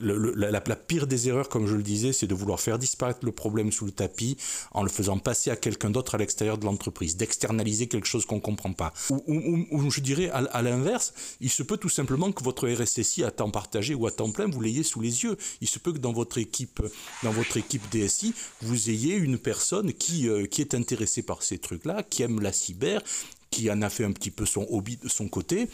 La, 0.00 0.60
pire 0.60 1.06
des 1.06 1.28
erreurs, 1.28 1.48
comme 1.48 1.66
je 1.66 1.74
le 1.74 1.82
disais, 1.82 2.12
c'est 2.12 2.26
de 2.26 2.34
vouloir 2.34 2.60
faire 2.60 2.78
disparaître 2.78 3.20
le 3.22 3.32
problème 3.32 3.72
sous 3.72 3.84
le 3.84 3.92
tapis 3.92 4.36
en 4.72 4.82
le 4.82 4.88
faisant 4.88 5.18
passer 5.18 5.50
à 5.50 5.56
quelqu'un 5.56 5.90
d'autre 5.90 6.14
à 6.14 6.18
l'extérieur 6.18 6.58
de 6.58 6.64
l'entreprise, 6.64 7.16
d'externaliser 7.16 7.86
quelque 7.88 8.06
chose 8.06 8.26
qu'on 8.26 8.36
ne 8.36 8.40
comprend 8.40 8.72
pas. 8.72 8.92
Ou, 9.10 9.90
je 9.90 10.00
dirais 10.00 10.30
à, 10.30 10.62
l'inverse, 10.62 11.12
il 11.40 11.50
se 11.50 11.62
peut 11.62 11.76
tout 11.76 11.88
simplement 11.88 12.32
que 12.32 12.44
votre 12.44 12.68
RSSI 12.68 13.24
à 13.24 13.30
temps 13.30 13.50
partagé 13.50 13.94
ou 13.94 14.06
à 14.06 14.10
temps 14.10 14.30
plein, 14.30 14.48
vous 14.48 14.60
l'ayez 14.60 14.82
sous 14.82 15.00
les 15.00 15.24
yeux. 15.24 15.36
Il 15.60 15.68
se 15.68 15.78
peut 15.78 15.92
que 15.92 15.98
dans 15.98 16.12
votre 16.12 16.29
équipe, 16.38 16.82
dans 17.22 17.32
votre 17.32 17.56
équipe 17.56 17.82
DSI, 17.90 18.34
vous 18.62 18.90
ayez 18.90 19.14
une 19.14 19.38
personne 19.38 19.92
qui, 19.92 20.28
euh, 20.28 20.46
qui 20.46 20.60
est 20.60 20.74
intéressée 20.74 21.22
par 21.22 21.42
ces 21.42 21.58
trucs-là, 21.58 22.02
qui 22.02 22.22
aime 22.22 22.40
la 22.40 22.52
cyber, 22.52 23.02
qui 23.50 23.70
en 23.70 23.82
a 23.82 23.90
fait 23.90 24.04
un 24.04 24.12
petit 24.12 24.30
peu 24.30 24.46
son 24.46 24.66
hobby 24.70 24.96
de 24.96 25.08
son 25.08 25.28
côté. 25.28 25.68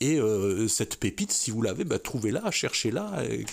Et 0.00 0.18
euh, 0.18 0.66
cette 0.66 0.96
pépite, 0.96 1.30
si 1.30 1.52
vous 1.52 1.62
l'avez, 1.62 1.84
bah, 1.84 2.00
trouvez-la, 2.00 2.50
cherchez-la 2.50 3.22
et, 3.24 3.46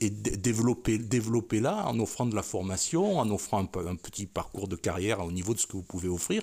et, 0.00 0.10
développez-la 0.10 1.88
en 1.88 1.98
offrant 1.98 2.24
de 2.24 2.36
la 2.36 2.44
formation, 2.44 3.18
en 3.18 3.28
offrant 3.30 3.58
un, 3.58 3.86
un, 3.86 3.96
petit 3.96 4.26
parcours 4.26 4.68
de 4.68 4.76
carrière 4.76 5.26
au 5.26 5.32
niveau 5.32 5.54
de 5.54 5.58
ce 5.58 5.66
que 5.66 5.72
vous 5.72 5.82
pouvez 5.82 6.08
offrir. 6.08 6.42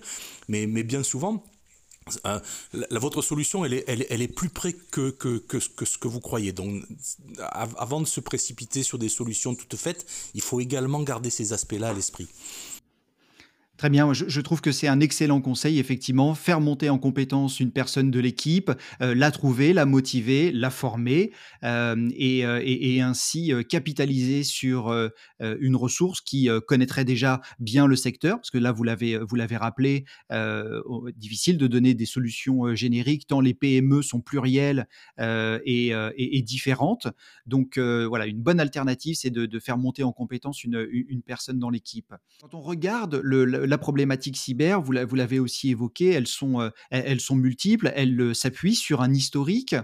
Mais, 0.49 0.67
mais 0.67 0.83
bien 0.83 1.03
souvent, 1.03 1.41
euh, 2.25 2.39
la, 2.73 2.99
votre 2.99 3.21
solution, 3.21 3.65
elle 3.65 3.73
est, 3.73 4.27
plus 4.27 4.49
près 4.49 4.73
que, 4.73 5.15
ce 5.59 5.97
que 5.97 6.07
vous 6.07 6.19
croyez. 6.19 6.51
Donc, 6.51 6.83
avant 7.77 8.01
de 8.01 8.07
se 8.07 8.19
précipiter 8.19 8.83
sur 8.83 8.97
des 8.97 9.09
solutions 9.09 9.55
toutes 9.55 9.75
faites, 9.75 10.05
il 10.33 10.41
faut 10.41 10.59
également 10.59 11.01
garder 11.01 11.29
ces 11.29 11.53
aspects-là 11.53 11.89
à 11.89 11.93
l'esprit. 11.93 12.27
Très 13.79 13.89
bien, 13.89 14.11
je, 14.11 14.41
trouve 14.41 14.59
que 14.59 14.73
c'est 14.73 14.89
un 14.89 14.99
excellent 14.99 15.39
conseil, 15.39 15.79
effectivement, 15.79 16.35
faire 16.35 16.59
monter 16.59 16.89
en 16.89 16.97
compétence 16.97 17.61
une 17.61 17.71
personne 17.71 18.11
de 18.11 18.19
l'équipe, 18.19 18.73
euh, 19.01 19.15
la 19.15 19.31
trouver, 19.31 19.71
la 19.71 19.85
motiver, 19.85 20.51
la 20.51 20.69
former 20.69 21.31
euh, 21.63 21.95
euh, 22.19 22.61
et, 22.61 22.99
ainsi 22.99 23.53
capitaliser 23.69 24.43
sur 24.43 24.93
une 25.39 25.77
ressource 25.77 26.19
qui 26.19 26.49
connaîtrait 26.67 27.05
déjà 27.05 27.39
bien 27.59 27.87
le 27.87 27.95
secteur, 27.95 28.35
parce 28.35 28.51
que 28.51 28.57
là, 28.57 28.73
vous 28.73 28.83
l'avez, 28.83 29.17
vous 29.17 29.37
l'avez 29.37 29.55
rappelé, 29.55 30.03
difficile 31.15 31.57
de 31.57 31.67
donner 31.67 31.93
des 31.93 32.05
solutions 32.05 32.75
génériques 32.75 33.27
tant 33.27 33.39
les 33.39 33.53
PME 33.53 34.01
sont 34.01 34.19
plurielles 34.19 34.89
et, 35.17 36.43
différentes. 36.45 37.07
Donc 37.45 37.79
voilà, 37.79 38.25
une 38.25 38.41
bonne 38.41 38.59
alternative, 38.59 39.15
c'est 39.15 39.29
de, 39.29 39.59
faire 39.59 39.77
monter 39.77 40.03
en 40.03 40.11
compétence 40.11 40.65
une, 40.65 40.85
une 40.91 41.21
personne 41.21 41.59
dans 41.59 41.69
l'équipe. 41.69 42.13
Quand 42.41 42.53
on 42.53 42.61
regarde 42.61 43.21
le 43.23 43.68
la 43.69 43.77
problématique 43.77 44.35
cyber, 44.35 44.81
vous 44.81 44.91
l'avez 44.91 45.39
aussi 45.39 45.69
évoqué, 45.69 46.07
elles 46.07 46.27
sont, 46.27 46.59
euh, 46.59 47.35
multiples, 47.35 47.91
elles 47.95 48.19
euh, 48.19 48.33
s'appuient 48.33 48.75
sur 48.75 49.01
un 49.01 49.13
historique. 49.13 49.75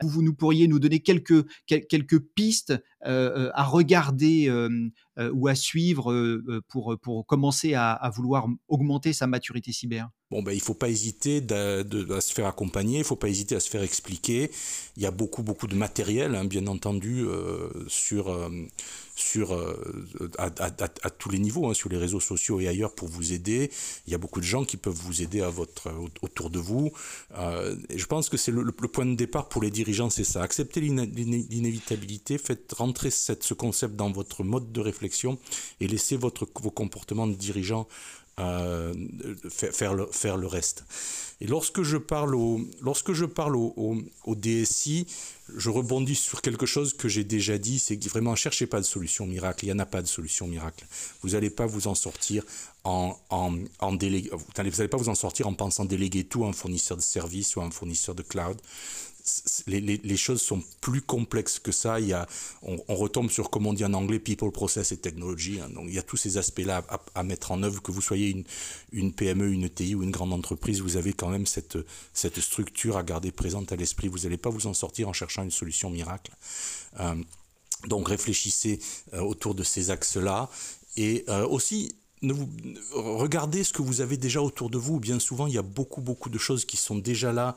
Vous, 0.00 0.22
nous 0.22 0.34
pourriez 0.34 0.68
nous 0.68 0.78
donner 0.78 1.00
quelques, 1.00 1.44
quelques 1.66 2.20
pistes 2.20 2.74
euh, 3.04 3.50
à 3.54 3.64
regarder 3.64 4.48
ou 5.32 5.48
à 5.48 5.54
suivre 5.54 6.40
pour, 6.68 6.96
pour 7.02 7.26
commencer 7.26 7.74
à, 7.74 8.10
vouloir 8.14 8.46
augmenter 8.68 9.12
sa 9.12 9.26
maturité 9.26 9.72
cyber? 9.72 10.08
Bon, 10.30 10.42
ben, 10.42 10.52
il 10.52 10.56
ne 10.56 10.62
faut 10.62 10.72
pas 10.72 10.88
hésiter 10.88 11.42
à 11.50 12.20
se 12.22 12.32
faire 12.32 12.46
accompagner, 12.46 12.96
il 12.96 13.00
ne 13.00 13.04
faut 13.04 13.16
pas 13.16 13.28
hésiter 13.28 13.54
à 13.54 13.60
se 13.60 13.68
faire 13.68 13.82
expliquer. 13.82 14.50
Il 14.96 15.02
y 15.02 15.06
a 15.06 15.10
beaucoup, 15.10 15.42
beaucoup 15.42 15.66
de 15.66 15.74
matériel, 15.74 16.34
hein, 16.34 16.46
bien 16.46 16.66
entendu, 16.68 17.26
sur, 17.86 18.34
sur, 19.14 19.52
à, 20.38 21.10
tous 21.10 21.28
les 21.28 21.38
niveaux, 21.38 21.68
hein, 21.68 21.74
sur 21.74 21.90
les 21.90 21.98
réseaux 21.98 22.20
sociaux 22.20 22.60
et 22.60 22.68
ailleurs 22.68 22.94
pour 22.94 23.08
vous 23.08 23.34
aider. 23.34 23.70
Il 24.06 24.12
y 24.12 24.14
a 24.14 24.18
beaucoup 24.18 24.40
de 24.40 24.46
gens 24.46 24.64
qui 24.64 24.78
peuvent 24.78 24.94
vous 24.94 25.20
aider 25.20 25.42
à 25.42 25.50
votre, 25.50 25.92
autour 26.22 26.48
de 26.48 26.58
vous. 26.58 26.92
je 27.34 28.06
pense 28.06 28.30
que 28.30 28.38
c'est 28.38 28.52
le, 28.52 28.72
point 28.72 29.04
de 29.04 29.14
départ 29.14 29.50
pour 29.50 29.62
les 29.62 29.70
dirigeants, 29.70 30.08
c'est 30.08 30.24
ça. 30.24 30.42
Acceptez 30.42 30.80
l'inévitabilité, 30.80 32.38
faites 32.38 32.72
rentrer 32.72 33.10
ce 33.10 33.52
concept 33.52 33.96
dans 33.96 34.10
votre 34.10 34.44
mode 34.44 34.72
de 34.72 34.80
réflexion 34.80 35.01
et 35.80 35.88
laissez 35.88 36.16
votre, 36.16 36.48
vos 36.60 36.70
comportements 36.70 37.26
de 37.26 37.34
dirigeant 37.34 37.86
euh, 38.40 38.94
faire, 39.50 39.92
le, 39.92 40.06
faire 40.06 40.38
le 40.38 40.46
reste. 40.46 40.84
Et 41.42 41.46
lorsque 41.46 41.82
je 41.82 41.98
parle 41.98 42.34
au, 42.34 42.62
lorsque 42.80 43.12
je 43.12 43.26
parle 43.26 43.56
au, 43.56 43.74
au, 44.24 44.34
DSI, 44.34 45.06
je 45.54 45.68
rebondis 45.68 46.14
sur 46.14 46.40
quelque 46.40 46.64
chose 46.64 46.94
que 46.94 47.08
j'ai 47.08 47.24
déjà 47.24 47.58
dit, 47.58 47.78
c'est 47.78 47.98
que 47.98 48.08
vraiment, 48.08 48.34
cherchez 48.34 48.66
pas 48.66 48.78
de 48.78 48.86
solution 48.86 49.26
miracle, 49.26 49.64
il 49.64 49.68
n'y 49.68 49.74
en 49.74 49.80
a 49.80 49.86
pas 49.86 50.00
de 50.00 50.06
solution 50.06 50.46
miracle. 50.46 50.86
Vous 51.20 51.30
n'allez 51.30 51.50
pas 51.50 51.66
vous 51.66 51.88
en 51.88 51.94
sortir 51.94 52.44
en, 52.84 53.18
en, 53.28 53.54
en 53.80 53.90
vous 53.90 54.52
n'allez 54.56 54.88
pas 54.88 54.96
vous 54.96 55.10
en 55.10 55.14
sortir 55.14 55.46
en 55.46 55.54
pensant 55.54 55.84
déléguer 55.84 56.24
tout 56.24 56.44
à 56.44 56.48
un 56.48 56.52
fournisseur 56.52 56.96
de 56.96 57.02
services 57.02 57.54
ou 57.56 57.60
à 57.60 57.64
un 57.64 57.70
fournisseur 57.70 58.14
de 58.14 58.22
cloud 58.22 58.56
les, 59.66 59.80
les, 59.80 60.16
choses 60.16 60.42
sont 60.42 60.62
plus 60.80 61.00
complexes 61.00 61.58
que 61.58 61.72
ça. 61.72 62.00
Il 62.00 62.06
y 62.06 62.12
a, 62.12 62.26
on, 62.62 62.94
retombe 62.94 63.30
sur, 63.30 63.50
comme 63.50 63.66
on 63.66 63.72
dit 63.72 63.84
en 63.84 63.94
anglais, 63.94 64.18
people, 64.18 64.50
process 64.50 64.92
et 64.92 64.96
technology. 64.96 65.60
Hein. 65.60 65.68
Donc 65.74 65.84
il 65.88 65.94
y 65.94 65.98
a 65.98 66.02
tous 66.02 66.16
ces 66.16 66.38
aspects-là 66.38 66.84
à, 67.14 67.22
mettre 67.22 67.52
en 67.52 67.62
œuvre, 67.62 67.82
que 67.82 67.92
vous 67.92 68.00
soyez 68.00 68.30
une, 68.30 68.44
une, 68.92 69.12
PME, 69.12 69.52
une 69.52 69.68
TI 69.68 69.94
ou 69.94 70.02
une 70.02 70.10
grande 70.10 70.32
entreprise, 70.32 70.80
vous 70.80 70.96
avez 70.96 71.12
quand 71.12 71.28
même 71.28 71.46
cette, 71.46 71.78
cette 72.12 72.40
structure 72.40 72.96
à 72.96 73.02
garder 73.02 73.32
présente 73.32 73.72
à 73.72 73.76
l'esprit. 73.76 74.08
Vous 74.08 74.20
n'allez 74.20 74.38
pas 74.38 74.50
vous 74.50 74.66
en 74.66 74.74
sortir 74.74 75.08
en 75.08 75.12
cherchant 75.12 75.42
une 75.42 75.50
solution 75.50 75.90
miracle. 75.90 76.32
Euh, 77.00 77.14
donc 77.88 78.08
réfléchissez 78.08 78.78
euh, 79.14 79.20
autour 79.20 79.54
de 79.54 79.62
ces 79.62 79.90
axes-là. 79.90 80.48
Et 80.96 81.24
euh, 81.28 81.46
aussi, 81.46 81.94
ne 82.22 82.32
vous, 82.32 82.48
regardez 82.94 83.64
ce 83.64 83.72
que 83.72 83.82
vous 83.82 84.00
avez 84.00 84.16
déjà 84.16 84.40
autour 84.40 84.70
de 84.70 84.78
vous. 84.78 85.00
Bien 85.00 85.18
souvent, 85.18 85.46
il 85.46 85.54
y 85.54 85.58
a 85.58 85.62
beaucoup, 85.62 86.00
beaucoup 86.00 86.28
de 86.28 86.38
choses 86.38 86.64
qui 86.64 86.76
sont 86.76 86.96
déjà 86.96 87.32
là, 87.32 87.56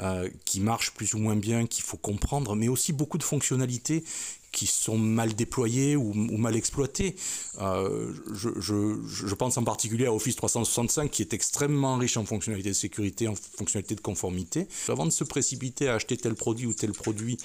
euh, 0.00 0.28
qui 0.44 0.60
marchent 0.60 0.92
plus 0.92 1.14
ou 1.14 1.18
moins 1.18 1.36
bien, 1.36 1.66
qu'il 1.66 1.84
faut 1.84 1.96
comprendre, 1.96 2.54
mais 2.54 2.68
aussi 2.68 2.92
beaucoup 2.92 3.18
de 3.18 3.22
fonctionnalités 3.22 4.04
qui 4.52 4.66
sont 4.66 4.96
mal 4.98 5.34
déployées 5.34 5.96
ou, 5.96 6.12
mal 6.14 6.56
exploitées. 6.56 7.16
Euh, 7.60 8.12
je, 8.32 8.48
je, 8.58 9.34
pense 9.34 9.58
en 9.58 9.64
particulier 9.64 10.06
à 10.06 10.12
Office 10.12 10.36
365 10.36 11.10
qui 11.10 11.22
est 11.22 11.34
extrêmement 11.34 11.96
riche 11.96 12.16
en 12.16 12.24
fonctionnalités 12.24 12.70
de 12.70 12.74
sécurité, 12.74 13.28
en 13.28 13.34
fonctionnalités 13.34 13.94
de 13.94 14.00
conformité. 14.00 14.66
Avant 14.88 15.06
de 15.06 15.10
se 15.10 15.24
précipiter 15.24 15.88
à 15.88 15.94
acheter 15.94 16.16
tel 16.16 16.34
produit 16.34 16.66
ou 16.66 16.72
tel 16.72 16.92
produit 16.92 17.38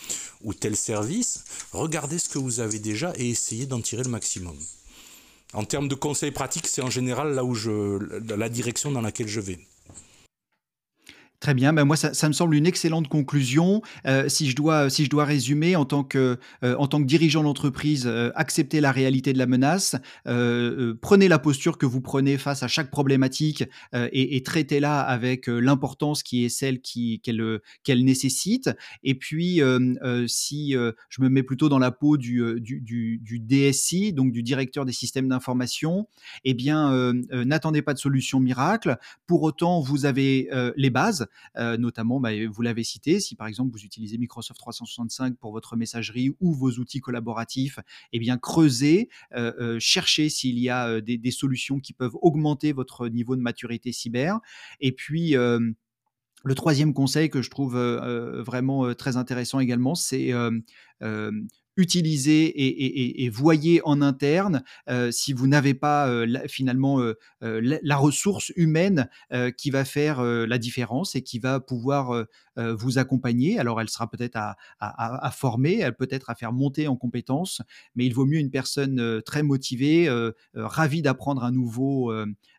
ou 0.43 0.53
tel 0.53 0.75
service, 0.75 1.43
regardez 1.71 2.19
ce 2.19 2.29
que 2.29 2.39
vous 2.39 2.59
avez 2.59 2.79
déjà 2.79 3.13
et 3.17 3.29
essayez 3.29 3.65
d'en 3.65 3.81
tirer 3.81 4.03
le 4.03 4.09
maximum. 4.09 4.55
En 5.53 5.65
termes 5.65 5.87
de 5.87 5.95
conseils 5.95 6.31
pratiques, 6.31 6.67
c'est 6.67 6.81
en 6.81 6.89
général 6.89 7.33
là 7.35 7.43
où 7.43 7.53
je, 7.53 7.99
la 8.33 8.49
direction 8.49 8.91
dans 8.91 9.01
laquelle 9.01 9.27
je 9.27 9.39
vais. 9.39 9.59
Très 11.43 11.53
bien, 11.53 11.73
ben 11.73 11.83
moi 11.83 11.97
ça, 11.97 12.27
me 12.29 12.31
semble 12.31 12.55
une 12.55 12.65
excellente 12.65 13.09
conclusion. 13.09 13.81
Euh, 14.05 14.29
si 14.29 14.49
je 14.49 14.55
dois 14.55 14.89
si 14.89 15.03
je 15.03 15.09
dois 15.09 15.25
résumer 15.25 15.75
en 15.75 15.83
tant 15.83 16.05
que 16.05 16.39
euh, 16.63 16.77
en 16.77 16.87
tant 16.87 17.01
que 17.01 17.05
dirigeant 17.05 17.43
d'entreprise, 17.43 18.05
euh, 18.07 18.31
acceptez 18.35 18.79
la 18.79 18.93
réalité 18.93 19.33
de 19.33 19.37
la 19.37 19.45
menace, 19.45 19.97
prenez 20.23 21.27
la 21.27 21.39
posture 21.39 21.77
que 21.77 21.85
vous 21.85 21.99
prenez 21.99 22.37
face 22.37 22.63
à 22.63 22.69
chaque 22.69 22.89
problématique 22.89 23.65
et, 23.93 24.41
traitez-la 24.41 25.01
avec 25.01 25.47
l'importance 25.47 26.23
qui 26.23 26.45
est 26.45 26.49
celle 26.49 26.79
qui 26.79 27.19
qu'elle 27.19 27.59
qu'elle 27.83 28.05
nécessite. 28.05 28.69
Et 29.03 29.15
puis 29.15 29.59
si 30.27 30.71
je 30.71 31.21
me 31.21 31.27
mets 31.27 31.43
plutôt 31.43 31.67
dans 31.67 31.79
la 31.79 31.91
peau 31.91 32.15
du, 32.15 32.41
du, 32.61 32.79
du, 32.79 33.17
du 33.17 33.39
DSI, 33.41 34.13
donc 34.13 34.31
du 34.31 34.43
directeur 34.43 34.85
des 34.85 34.93
systèmes 34.93 35.27
d'information, 35.27 36.07
eh 36.45 36.53
bien 36.53 37.13
n'attendez 37.33 37.81
pas 37.81 37.93
de 37.93 37.99
solution 37.99 38.39
miracle. 38.39 38.97
Pour 39.27 39.43
autant, 39.43 39.81
vous 39.81 40.05
avez 40.05 40.49
les 40.77 40.89
bases. 40.89 41.27
Euh, 41.57 41.77
notamment, 41.77 42.19
bah, 42.19 42.31
vous 42.51 42.61
l'avez 42.61 42.83
cité, 42.83 43.19
si 43.19 43.35
par 43.35 43.47
exemple 43.47 43.71
vous 43.71 43.83
utilisez 43.83 44.17
Microsoft 44.17 44.59
365 44.59 45.37
pour 45.37 45.51
votre 45.51 45.75
messagerie 45.75 46.31
ou 46.39 46.53
vos 46.53 46.71
outils 46.71 47.01
collaboratifs, 47.01 47.79
eh 48.11 48.19
bien 48.19 48.37
creusez, 48.37 49.09
euh, 49.35 49.53
euh, 49.59 49.79
cherchez 49.79 50.29
s'il 50.29 50.59
y 50.59 50.69
a 50.69 51.01
des, 51.01 51.17
des, 51.17 51.31
solutions 51.31 51.79
qui 51.79 51.93
peuvent 51.93 52.15
augmenter 52.21 52.73
votre 52.73 53.07
niveau 53.07 53.35
de 53.35 53.41
maturité 53.41 53.91
cyber. 53.91 54.39
Et 54.79 54.91
puis 54.91 55.33
le 55.33 56.55
troisième 56.55 56.93
conseil 56.93 57.29
que 57.29 57.41
je 57.41 57.49
trouve 57.49 57.75
vraiment 57.75 58.93
très 58.93 59.17
intéressant 59.17 59.59
également, 59.59 59.95
c'est 59.95 60.31
utilisez 61.77 63.23
et, 63.23 63.29
voyez 63.29 63.81
en 63.83 64.01
interne 64.01 64.63
euh, 64.89 65.11
si 65.11 65.33
vous 65.33 65.47
n'avez 65.47 65.73
pas 65.73 66.07
euh, 66.07 66.27
finalement 66.47 66.99
euh, 66.99 67.15
la, 67.41 67.97
ressource 67.97 68.51
humaine 68.55 69.09
qui 69.57 69.69
va 69.69 69.85
faire 69.85 70.21
la 70.21 70.57
différence 70.57 71.15
et 71.15 71.21
qui 71.21 71.39
va 71.39 71.59
pouvoir 71.59 72.25
vous 72.57 72.97
accompagner. 72.97 73.59
Alors 73.59 73.79
elle 73.79 73.89
sera 73.89 74.09
peut-être 74.09 74.37
à, 74.79 75.31
former, 75.31 75.79
elle 75.79 75.95
peut-être 75.95 76.29
à 76.29 76.35
faire 76.35 76.51
monter 76.51 76.87
en 76.87 76.95
compétences, 76.95 77.61
mais 77.95 78.05
il 78.05 78.13
vaut 78.13 78.25
mieux 78.25 78.39
une 78.39 78.51
personne 78.51 79.21
très 79.25 79.43
motivée, 79.43 80.09
ravie 80.53 81.01
d'apprendre 81.01 81.43
un 81.43 81.51
nouveau 81.51 82.11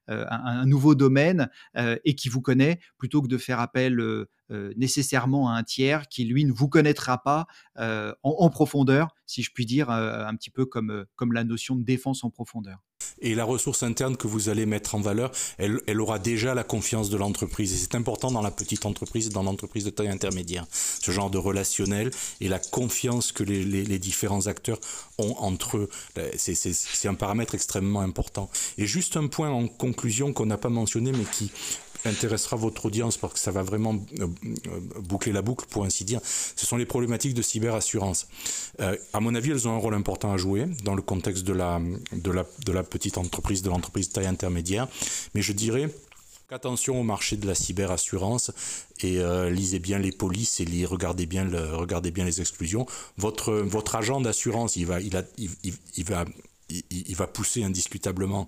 un, 0.08 0.66
nouveau 0.66 0.94
domaine 0.94 1.50
et 1.76 2.14
qui 2.14 2.28
vous 2.28 2.40
connaît 2.40 2.78
plutôt 2.98 3.22
que 3.22 3.28
de 3.28 3.38
faire 3.38 3.60
appel 3.60 4.00
nécessairement 4.76 5.50
à 5.50 5.54
un 5.54 5.62
tiers 5.62 6.08
qui 6.08 6.24
lui 6.24 6.44
ne 6.44 6.52
vous 6.52 6.68
connaîtra 6.68 7.22
pas 7.22 7.46
en, 7.76 8.50
profondeur, 8.50 9.14
si 9.26 9.42
je 9.42 9.50
puis 9.52 9.66
dire, 9.66 9.90
un 9.90 10.34
petit 10.36 10.50
peu 10.50 10.66
comme, 10.66 11.06
comme 11.16 11.32
la 11.32 11.44
notion 11.44 11.76
de 11.76 11.84
défense 11.84 12.24
en 12.24 12.30
profondeur. 12.30 12.82
Et 13.20 13.34
la 13.34 13.44
ressource 13.44 13.82
interne 13.82 14.16
que 14.16 14.26
vous 14.26 14.48
allez 14.48 14.66
mettre 14.66 14.94
en 14.94 15.00
valeur, 15.00 15.30
elle, 15.58 16.00
aura 16.00 16.18
déjà 16.18 16.54
la 16.54 16.64
confiance 16.64 17.10
de 17.10 17.16
l'entreprise. 17.16 17.72
Et 17.72 17.76
c'est 17.76 17.94
important 17.94 18.30
dans 18.30 18.42
la 18.42 18.50
petite 18.50 18.86
entreprise, 18.86 19.30
dans 19.30 19.42
l'entreprise 19.42 19.84
de 19.84 19.90
taille 19.90 20.08
intermédiaire. 20.08 20.66
Ce 20.70 21.10
genre 21.10 21.30
de 21.30 21.38
relationnel 21.38 22.10
et 22.40 22.48
la 22.48 22.58
confiance 22.58 23.32
que 23.32 23.44
les, 23.44 23.98
différents 23.98 24.46
acteurs 24.46 24.80
ont 25.18 25.36
entre 25.38 25.76
eux, 25.78 25.88
c'est 26.36 27.08
un 27.08 27.14
paramètre 27.14 27.54
extrêmement 27.54 28.00
important. 28.00 28.50
Et 28.78 28.86
juste 28.86 29.16
un 29.16 29.28
point 29.28 29.50
en 29.50 29.68
conclusion 29.68 30.32
qu'on 30.32 30.46
n'a 30.46 30.58
pas 30.58 30.68
mentionné, 30.68 31.12
mais 31.12 31.24
qui 31.24 31.50
intéressera 32.04 32.56
votre 32.56 32.86
audience 32.86 33.16
parce 33.16 33.34
que 33.34 33.38
ça 33.38 33.50
va 33.50 33.62
vraiment 33.62 33.94
euh, 34.20 34.26
euh, 34.46 34.80
boucler 35.00 35.32
la 35.32 35.42
boucle 35.42 35.66
pour 35.68 35.84
ainsi 35.84 36.04
dire, 36.04 36.20
ce 36.24 36.66
sont 36.66 36.76
les 36.76 36.86
problématiques 36.86 37.34
de 37.34 37.42
cyberassurance. 37.42 38.28
Euh, 38.80 38.96
à 39.12 39.20
mon 39.20 39.34
avis, 39.34 39.50
elles 39.50 39.68
ont 39.68 39.74
un 39.74 39.78
rôle 39.78 39.94
important 39.94 40.32
à 40.32 40.36
jouer 40.36 40.66
dans 40.84 40.94
le 40.94 41.02
contexte 41.02 41.44
de 41.44 41.52
la, 41.52 41.80
de 42.12 42.72
la, 42.72 42.82
petite 42.82 43.18
entreprise, 43.18 43.62
de 43.62 43.70
l'entreprise 43.70 44.10
taille 44.10 44.26
intermédiaire, 44.26 44.88
mais 45.34 45.42
je 45.42 45.52
dirais 45.52 45.90
Attention 46.50 47.00
au 47.00 47.02
marché 47.02 47.36
de 47.36 47.48
la 47.48 47.54
cyberassurance 47.56 48.52
et 49.00 49.18
lisez 49.50 49.80
bien 49.80 49.98
les 49.98 50.12
polices 50.12 50.60
et 50.60 50.84
regardez 50.84 51.26
bien 51.26 51.48
regardez 51.50 52.12
bien 52.12 52.24
les 52.24 52.40
exclusions. 52.40 52.86
Votre 53.16 53.54
votre 53.54 53.96
agent 53.96 54.20
d'assurance, 54.20 54.76
il 54.76 54.86
va 54.86 55.00
il 55.00 56.04
va 56.04 56.24
il, 56.70 57.16
va 57.16 57.26
pousser 57.26 57.62
indiscutablement 57.62 58.46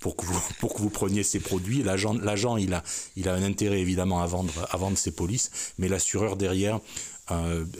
pour 0.00 0.16
que 0.16 0.26
vous, 0.26 0.90
preniez 0.90 1.22
ces 1.22 1.40
produits. 1.40 1.82
L'agent, 1.82 2.56
il, 2.56 2.74
a, 2.74 2.82
un 3.26 3.42
intérêt 3.42 3.80
évidemment 3.80 4.22
à 4.22 4.26
vendre, 4.26 4.52
à 4.70 4.76
vendre 4.76 4.96
ses 4.96 5.12
polices, 5.12 5.50
mais 5.78 5.88
l'assureur 5.88 6.36
derrière 6.36 6.80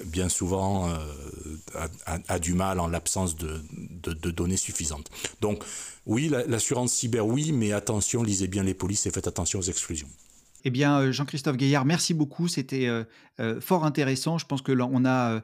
bien 0.06 0.28
souvent 0.28 0.92
a, 2.28 2.38
du 2.40 2.54
mal 2.54 2.80
en 2.80 2.88
l'absence 2.88 3.36
de, 3.36 3.62
données 4.30 4.56
suffisantes. 4.56 5.08
Donc 5.40 5.62
oui, 6.06 6.28
l'assurance 6.48 6.92
cyber, 6.92 7.26
oui, 7.26 7.52
mais 7.52 7.72
attention, 7.72 8.22
lisez 8.22 8.48
bien 8.48 8.62
les 8.62 8.74
polices 8.74 9.06
et 9.06 9.10
faites 9.10 9.28
attention 9.28 9.60
aux 9.60 9.62
exclusions. 9.62 10.08
Eh 10.66 10.70
bien, 10.70 10.98
euh, 10.98 11.12
Jean-Christophe 11.12 11.56
Gaillard, 11.56 11.84
merci 11.84 12.12
beaucoup. 12.12 12.48
C'était 12.48 12.88
euh, 12.88 13.04
euh, 13.38 13.60
fort 13.60 13.84
intéressant. 13.84 14.36
Je 14.36 14.46
pense 14.46 14.62
que 14.62 14.72
a 15.06 15.42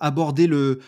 abordé 0.00 0.48
le, 0.48 0.80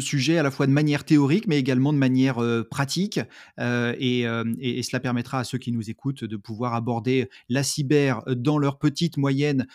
sujet 0.00 0.38
à 0.38 0.42
la 0.42 0.50
fois 0.50 0.66
de 0.66 0.72
manière 0.72 1.04
théorique, 1.04 1.46
mais 1.46 1.58
également 1.58 1.92
de 1.92 1.98
manière 1.98 2.36
pratique. 2.70 3.20
Et, 3.58 4.22
cela 4.22 5.00
permettra 5.00 5.40
à 5.40 5.44
ceux 5.44 5.58
qui 5.58 5.72
nous 5.72 5.90
écoutent 5.90 6.24
de 6.24 6.36
pouvoir 6.38 6.72
aborder 6.72 7.28
la 7.50 7.62
cyber 7.62 8.22
dans 8.28 8.56
leur 8.56 8.78
petite, 8.78 9.18
moyenne 9.18 9.66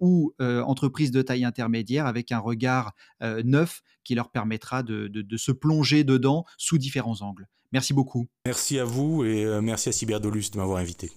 ou 0.00 0.34
entreprise 0.40 1.12
de 1.12 1.22
taille 1.22 1.44
intermédiaire 1.44 2.06
avec 2.06 2.32
un 2.32 2.38
regard 2.38 2.94
neuf 3.22 3.82
qui 4.02 4.14
leur 4.14 4.30
permettra 4.30 4.82
de, 4.82 5.06
de, 5.06 5.36
se 5.36 5.52
plonger 5.52 6.02
dedans 6.02 6.44
sous 6.56 6.78
différents 6.78 7.22
angles. 7.22 7.46
Merci 7.72 7.94
beaucoup. 7.94 8.26
Merci 8.46 8.78
à 8.78 8.84
vous 8.84 9.24
et 9.24 9.60
merci 9.60 9.88
à 9.88 9.92
Cyberdolus 9.92 10.50
de 10.52 10.58
m'avoir 10.58 10.78
invité. 10.78 11.12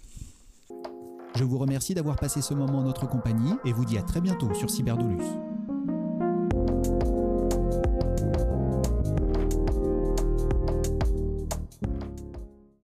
Je 1.37 1.43
vous 1.43 1.59
remercie 1.59 1.93
d'avoir 1.93 2.15
passé 2.15 2.41
ce 2.41 2.55
moment 2.55 2.79
en 2.79 2.83
notre 2.83 3.07
compagnie 3.07 3.53
et 3.63 3.71
vous 3.71 3.85
dis 3.85 3.99
à 3.99 4.01
très 4.01 4.21
bientôt 4.21 4.51
sur 4.55 4.71
Cyberdolus. 4.71 5.56